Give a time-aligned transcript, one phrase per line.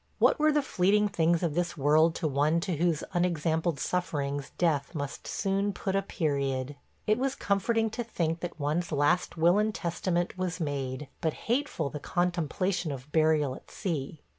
[0.17, 4.95] What were the fleeting things of this world to one to whose unexampled sufferings death
[4.95, 6.75] must soon put a period?
[7.05, 11.91] It was comforting to think that one's last will and testament was made, but hateful
[11.91, 14.21] the contemplation of burial at sea.